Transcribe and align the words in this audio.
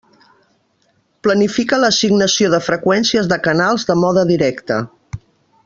Planifica 1.27 1.79
l'assignació 1.83 2.49
de 2.55 2.61
freqüències 2.69 3.29
de 3.35 3.39
canals 3.49 3.87
de 3.91 3.99
mode 4.05 4.25
directe. 4.35 4.83